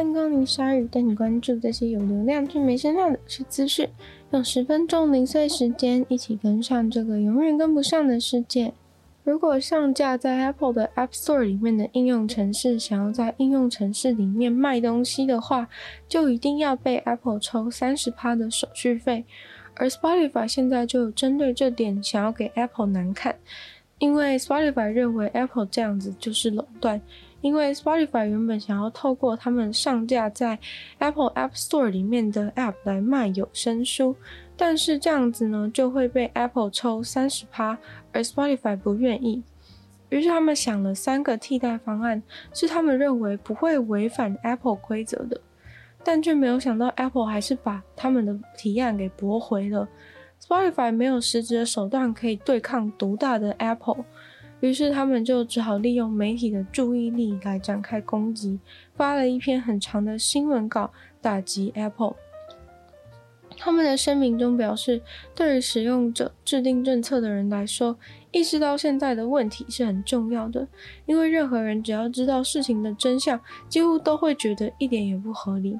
[0.00, 3.86] 欢迎光临鲨语，带你关注这些有流量却没声量的是资讯。
[4.30, 8.72] 用十分钟零碎时间，一起跟上这个永远跟不上的世界。
[9.24, 15.68] 如果上架在 Apple 的 App Store 里面的应用程式想要在应用程式里面卖东西的话，
[16.08, 19.26] 就一定要被 Apple 抽三十趴的手续费。
[19.74, 23.36] 而 Spotify 现在就有针对这点想要给 Apple 难看，
[23.98, 27.02] 因为 Spotify 认为 Apple 这样子就是垄断。
[27.40, 30.58] 因为 Spotify 原本想要透过他们上架在
[30.98, 34.14] Apple App Store 里面的 App 来卖有声书，
[34.56, 37.78] 但是这样子呢就会被 Apple 抽三十趴，
[38.12, 39.42] 而 Spotify 不愿意。
[40.10, 42.22] 于是他们想了三个替代方案，
[42.52, 45.40] 是他们认为不会违反 Apple 规则的，
[46.04, 49.88] 但却没有想到 Apple 还是把他们的提案给驳回了。
[50.42, 54.04] Spotify 没有实质的手段可以对抗独大的 Apple。
[54.60, 58.58] 于是他们就只好利用媒体的注意力来展开攻击，
[58.94, 62.14] 发了一篇很长的新闻稿打击 Apple。
[63.58, 65.02] 他们的声明中表示，
[65.34, 67.94] 对于使用者、制定政策的人来说，
[68.30, 70.66] 意识到现在的问题是很重要的，
[71.04, 75.78] 因为任何人只要知道事情的真相，几乎都会觉得一点也不合理。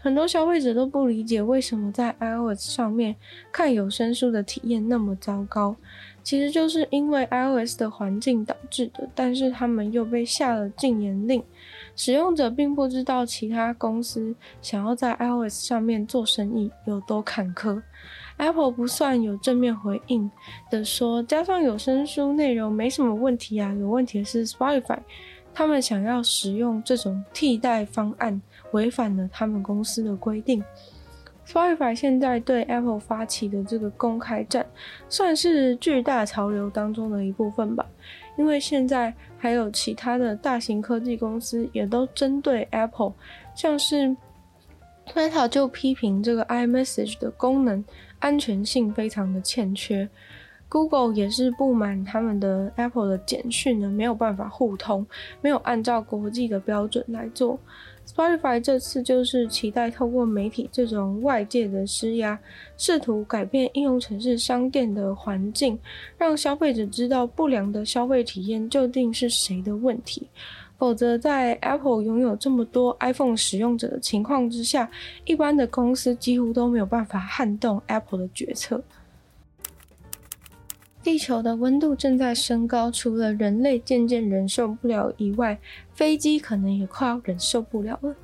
[0.00, 3.16] 很多消费者都不理解为什么在 iOS 上面
[3.50, 5.76] 看有声书的体验那么糟糕。
[6.24, 11.44] 其实就是因为 iOS 的环境导致的，但是他们又被下了禁言令，
[11.94, 17.80] 使用者并不知道其他公司想要在 iOS 上面做生意有多坎坷。
[18.38, 20.28] Apple 不算有正面回应
[20.70, 24.98] 的说，加上有声书内容没什么问题啊，有问题的是 Spotify，
[25.52, 28.40] 他们想要使用这种替代方案，
[28.72, 30.64] 违反了他们公司的规定。
[31.46, 34.66] Spotify 现在对 Apple 发起的这个公开战，
[35.08, 37.86] 算是巨大潮流当中的一部分吧。
[38.36, 43.12] 因为现在还有其他的大型科技公司也都针对 Apple，
[43.54, 44.16] 像是
[45.14, 47.84] Meta 就批评这个 iMessage 的功能
[48.18, 50.08] 安全性非常的欠缺
[50.68, 55.06] ，Google 也是不满他们的 Apple 的简讯呢没有办法互通，
[55.40, 57.58] 没有按照国际的标准来做。
[58.06, 62.38] Spotify 这次就是期待透过媒体这种外界的施压，
[62.76, 65.78] 试图改变应用程式商店的环境，
[66.16, 70.28] 让消费者知道不良的消费体验究竟是谁的问题。
[70.76, 74.90] 否则，在 Apple 拥有这么多 iPhone 使用者的情况之下，
[75.24, 78.82] 一般的公司几乎都没有办法撼动 Apple 的决策。
[81.04, 85.58] 地球的温度正在升高，除了人类渐渐忍受不了以外，
[85.92, 88.16] 飞机可能也快要忍受不了了。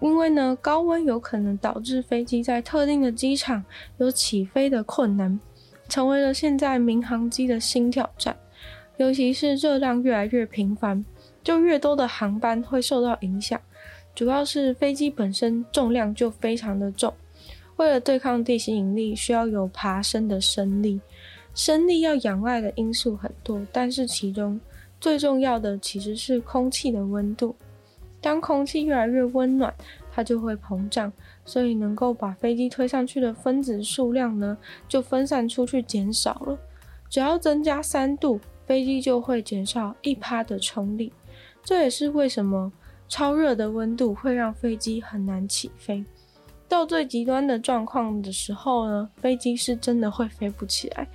[0.00, 3.62] 因为呢，高温有可能导致飞机在特定的机场
[3.98, 5.38] 有起飞的困难，
[5.86, 8.34] 成为了现在民航机的新挑战。
[8.96, 11.04] 尤其是热量越来越频繁，
[11.42, 13.60] 就越多的航班会受到影响。
[14.14, 17.12] 主要是飞机本身重量就非常的重，
[17.76, 21.00] 为了对抗地心引力，需要有爬升的升力。
[21.54, 24.60] 升力要仰赖的因素很多，但是其中
[25.00, 27.54] 最重要的其实是空气的温度。
[28.20, 29.72] 当空气越来越温暖，
[30.10, 31.12] 它就会膨胀，
[31.44, 34.56] 所以能够把飞机推上去的分子数量呢，
[34.88, 36.58] 就分散出去减少了。
[37.10, 41.12] 只要增加三度，飞机就会减少一趴的冲力。
[41.62, 42.72] 这也是为什么
[43.08, 46.04] 超热的温度会让飞机很难起飞。
[46.74, 51.06] 到最极端的状况的时候呢，飞机是真的会飞不起来。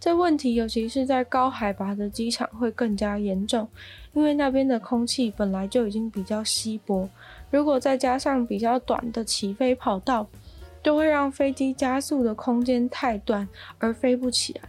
[0.00, 3.68] 这问题尤其是在高海拔的机场会更加严重，
[4.12, 7.08] 因为那边的空气本来就已经比较稀薄，
[7.48, 10.26] 如果再加上比较短的起飞跑道，
[10.82, 13.48] 就会让飞机加速的空间太短
[13.78, 14.68] 而飞不起来。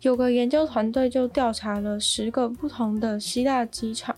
[0.00, 4.16] 有个研究团队就调查了十个不同的希腊机场，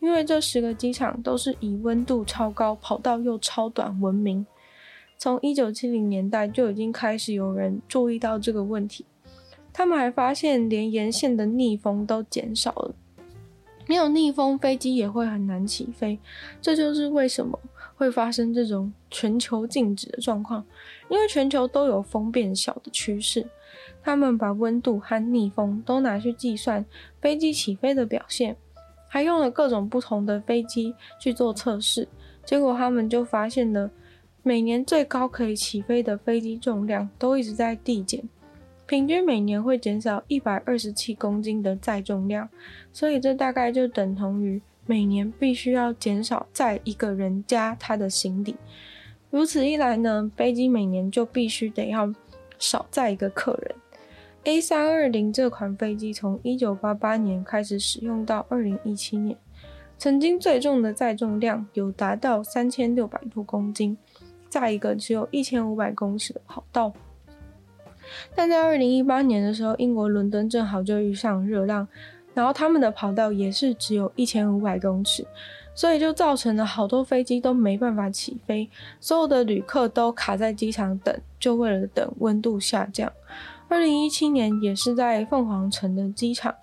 [0.00, 4.46] 因为这十个机场都是以温度超高、跑道又超短闻名。
[5.18, 9.04] 从一九七零年代就已经开始有人注意到这个问题。
[9.72, 12.94] 他们还发现，连沿线的逆风都减少了。
[13.86, 16.18] 没有逆风，飞机也会很难起飞。
[16.60, 17.58] 这就是为什么
[17.94, 20.64] 会发生这种全球静止的状况，
[21.08, 23.46] 因为全球都有风变小的趋势。
[24.02, 26.84] 他们把温度和逆风都拿去计算
[27.20, 28.56] 飞机起飞的表现，
[29.08, 32.08] 还用了各种不同的飞机去做测试。
[32.44, 33.90] 结果他们就发现了，
[34.46, 38.22] 每年最高可以起飞的飞机重量都一直在递减。
[38.86, 42.48] 平均每年会减少一百二十七公斤的载重量，
[42.92, 48.54] 所以这大概就等同于每年必须要减少载一个人加他的行李。
[49.30, 52.14] 如此一来呢，飞机每年就必须得要
[52.56, 53.74] 少载一个客人。
[54.44, 59.36] A 三二零这款飞机从一九八八年开始使用到二零一七年，
[59.98, 63.98] 曾经最重的载重量有达到三千六百多公斤，
[64.58, 66.90] 在一个只有一千五百公尺的跑道。
[68.34, 71.86] 但在二零一八年的时候，英国伦敦正好就遇上热浪，
[72.32, 75.26] 然后他们的跑道也是只有一千五百公尺，
[75.74, 83.12] 所以就造成了好多飞机都没办法起飞，所有的旅客都卡在机场等，就为了等温度下降。
[83.68, 86.54] 二零一七年也是在凤凰城的机场，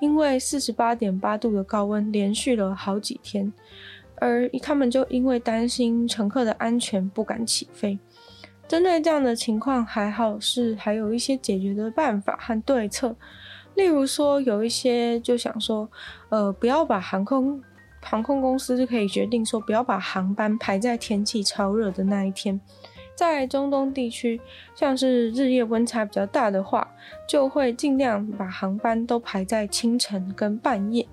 [0.00, 3.52] 因为四十八点八度的高温连续了好几天，
[4.22, 7.98] 而他们就因为担心乘客的安全不敢起飞。
[8.68, 13.16] 针对这样的情况，还好是还有一些解决的办法和对策。
[13.74, 15.90] 例如说，有一些就想说，
[16.28, 17.60] 呃，不要把航空
[18.00, 22.60] 航空公司就可以决定说，不要把航班排在天气超热的那一天。
[23.14, 24.40] 在中东地区，
[24.74, 26.88] 像是日夜温差比较大的话，
[27.28, 31.06] 就会尽量把航班都排在清晨跟半夜。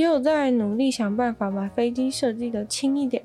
[0.00, 3.22] 也有在努力想办法把飞机设计的轻一点。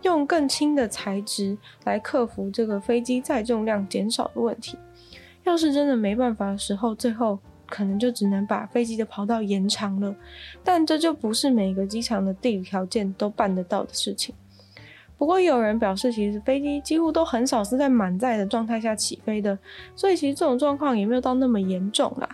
[0.00, 4.78] 用更轻的材质来克服这个飞机载重量减少的问题。
[5.44, 10.14] 要是真的没办法的时候，最后可能就只能把飞机的跑道延长了。
[10.64, 14.34] 但这就不是每个机场的地理条件都办得到的事情。
[15.18, 19.58] 不过有人表示，其实飞机几乎都很少是在满载的状态下起飞的，
[19.94, 22.28] 所以其实这种状况也没有到那么严重啦。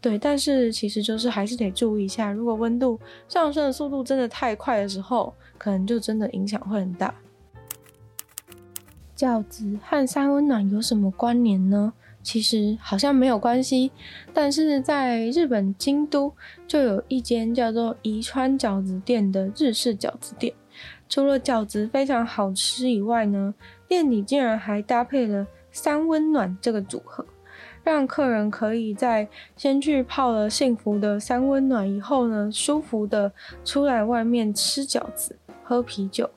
[0.00, 2.98] 对，但是其实就是还是得注意一下，如果温度
[3.28, 7.12] 上升的速度真的太快的时候，可能就真的影响会很大。
[9.16, 11.92] 饺子和三温暖有什么关联呢？
[12.22, 13.90] 其实好像没有关系，
[14.32, 16.32] 但是在日本京都
[16.66, 20.52] 就有一间叫做宜川饺子店的日式饺子店。
[21.08, 23.54] 除了饺子非常好吃以外呢，
[23.88, 27.24] 店里竟然还搭配了三温暖这个组合，
[27.82, 29.26] 让客人可以在
[29.56, 33.32] 先去泡了幸福的三温暖以后呢，舒服的
[33.64, 36.28] 出来外面吃饺子、喝啤酒，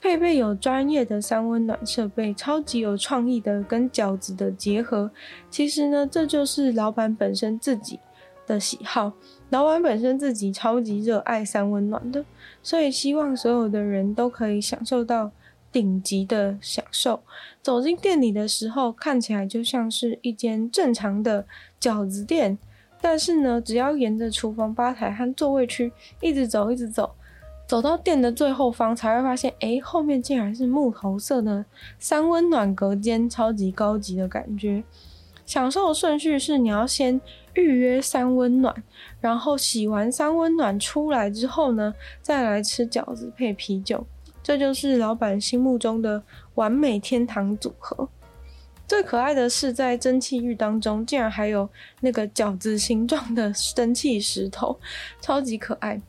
[0.00, 5.10] 配备有专业的三温暖设备，超级有创意的跟饺子的结合。
[5.48, 8.00] 其实呢，这就是老板本身自己
[8.46, 9.12] 的喜好。
[9.50, 12.24] 老板本身自己超级热爱三温暖的，
[12.62, 15.30] 所以希望所有的人都可以享受到
[15.72, 17.20] 顶级的享受。
[17.60, 21.44] 走进店里的时候，看起来就像是一间正常的
[21.80, 22.56] 饺子店，
[23.00, 27.10] 但是呢，只要沿着厨房吧台和座位区一直走，一直走，
[27.66, 31.64] 走到店的最后方，才会发现，诶，后面竟然是木头色的
[31.98, 34.84] 三温暖隔间，超级高级的感觉。
[35.46, 37.20] 享受的顺序是，你要先
[37.54, 38.74] 预约三温暖，
[39.20, 44.06] 然后洗完三温暖出来之后呢，再来吃饺子配啤酒，
[44.42, 46.22] 这就是老板心目中的
[46.54, 48.08] 完美天堂组合。
[48.86, 51.68] 最可爱的是，在蒸汽浴当中竟然还有
[52.00, 54.78] 那个饺子形状的蒸汽石头，
[55.20, 56.00] 超级可爱。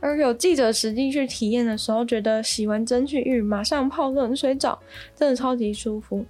[0.00, 4.78] 而有记者实际去体验的时候，觉得洗完蒸汽浴马上泡冷水澡，
[5.14, 6.24] 真的超级舒服。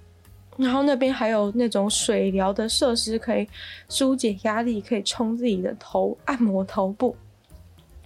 [0.61, 3.47] 然后那边还有那种水疗的设施，可以
[3.89, 7.15] 纾解压力，可以冲自己的头，按摩头部。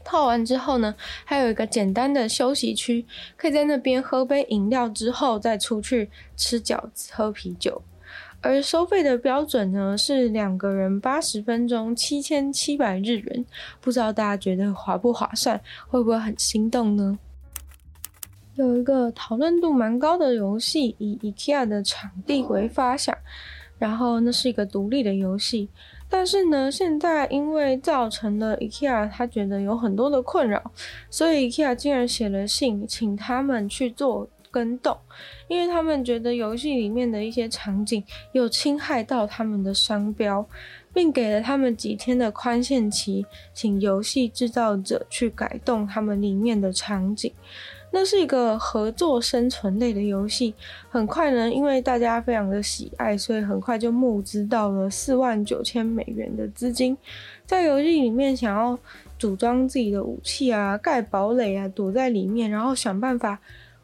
[0.06, 3.06] 泡完之后呢，还有一个简单的休息区，
[3.36, 7.82] 可以在那边喝杯饮料之后再出去吃饺子、喝啤酒。
[8.42, 13.46] 而收费的标准呢，是两个人八十分钟七千七百日元，
[13.82, 17.18] 不知道大家觉得划不划算，会不会很心动呢？
[18.56, 23.16] 有一个讨论度蛮高的游戏，以 IKEA 的场地为发想，
[23.78, 25.70] 然后那是一个独立的游戏。
[26.08, 30.72] 但是呢，现在因为造成了 IKEA 他觉得有很多的困扰，
[31.10, 34.98] 所以 IKEA 竟然写了信请他们去做跟动，
[35.50, 40.48] 因为他们觉得游戏里面的一些场景有侵害到他们的商标，
[40.94, 47.30] 并给了他们几天的宽限期，请游戏制造者去改动他们里面的场景。
[47.92, 50.54] 那是一个合作生存类的游戏，
[50.90, 56.98] 很快呢，因为大家非常的喜爱，所以很快就募资到了四万九千美元的资金，
[57.46, 58.80] 在游戏里面想要
[59.20, 63.38] 组装自己的武器啊，盖堡垒啊，躲在里面，然后想办法。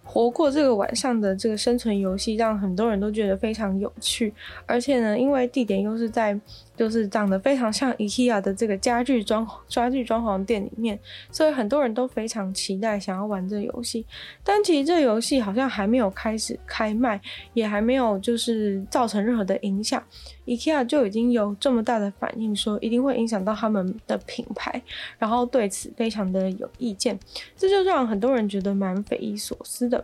[0.03, 4.33] 活过这个晚上的这个生存游戏，让很多人都觉得非常有趣。
[4.65, 6.37] 而且呢，因为地点又是在
[6.81, 14.03] 就是长得非常像 IKEA 的这个家具装家具装潢店里面，所以很多人都非常期待想要玩这游戏。
[14.43, 17.21] 但其实这游戏好像还没有开始开卖，
[17.53, 20.03] 也还没有就是造成任何的影响。
[20.47, 24.81] IKEA 就已经有这么大的反应，说一定会影响到他们的品牌，
[25.19, 27.19] 然后对此非常的有意见，
[27.55, 30.03] 这就让很多人觉得蛮匪夷所思的。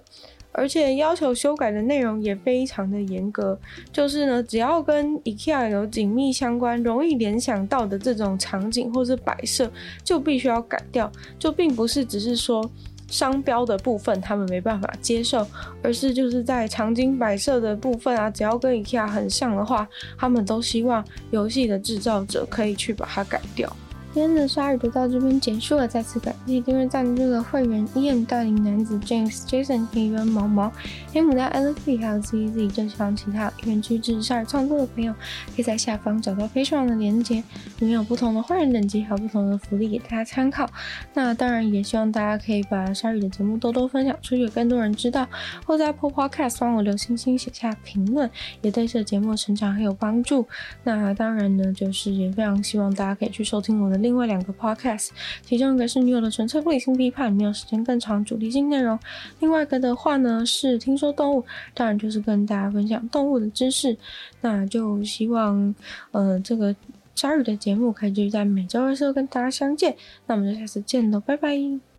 [0.52, 3.60] 而且要求修改的内容也非常的严格，
[3.92, 9.72] 就是呢，只要跟 IKEA 有紧密相关、容易联想到的这种场景或是摆设，
[10.04, 12.70] 就必须要改掉，就并不是只是说。
[13.10, 15.48] 商标的部分他们没办法接受，
[15.82, 19.88] 而是就是在场景摆设的部分啊，只要跟 IKEA 很像的话，
[20.18, 21.02] 他们都希望
[21.32, 23.74] 游戏的制造者可以去把它改掉。
[24.18, 30.74] 今天的鲨鱼就到这边结束了，再次感谢订阅赞助的会员：Ian 大龄男子 James、Jason、黑人毛毛、
[31.14, 32.72] 黑牡丹、Alex、还有 ZZ。
[32.72, 35.14] 就希望其他有愿支持鲨鱼创作的朋友，
[35.56, 37.44] 可以在下方找到非常的连接，
[37.78, 40.68] 里面有不同的会员等级，还有不同的福利给大家参考。
[41.14, 45.28] 那当然也希望大家可以把鲨鱼的节目多多分享出去，更多人知道，
[45.64, 48.28] 或在 Apple Podcast 帮我留星星、写下评论，
[48.64, 50.48] 也对这节目成长很有帮助。
[50.84, 54.07] 那当然呢，就是也非常希望大家可以去收听我的。
[54.08, 55.10] 另外两个 podcast，
[55.44, 58.98] 其中一个是女友的纯粹不理性批判，没有时间更长主题性内容；
[59.42, 63.98] 另外一个的话呢是听说动物，当然就是跟大家分享动物的知识。
[64.40, 65.76] 那就希望，
[66.12, 66.74] 呃，这个
[67.16, 69.94] 鲨鱼的节目可以继续在每周二、四跟大家相见。
[70.26, 71.97] 那我们就下次见喽，拜拜。